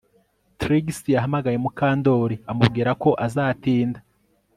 Trix 0.59 0.85
yahamagaye 1.15 1.57
Mukandoli 1.63 2.35
amubwira 2.51 2.91
ko 3.01 3.09
azatinda 3.25 3.99